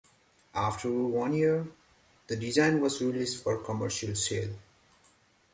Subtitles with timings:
[0.55, 1.67] After one year,
[2.25, 4.55] the design was released for commercial sale.